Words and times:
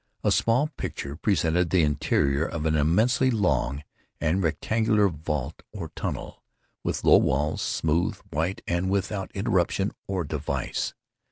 A 0.23 0.31
small 0.31 0.67
picture 0.77 1.15
presented 1.15 1.69
the 1.69 1.83
interior 1.83 2.43
of 2.43 2.65
an 2.65 2.75
immensely 2.75 3.29
long 3.29 3.83
and 4.19 4.41
rectangular 4.41 5.09
vault 5.09 5.61
or 5.71 5.89
tunnel, 5.89 6.41
with 6.83 7.03
low 7.03 7.17
walls, 7.17 7.61
smooth, 7.61 8.15
white, 8.31 8.63
and 8.67 8.89
without 8.89 9.29
interruption 9.35 9.91
or 10.07 10.23
device. 10.23 10.95